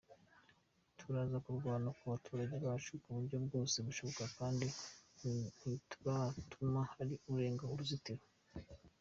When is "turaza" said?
0.99-1.37